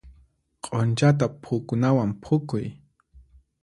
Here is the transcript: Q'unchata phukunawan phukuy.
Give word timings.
Q'unchata 0.63 1.25
phukunawan 1.43 2.11
phukuy. 2.23 2.65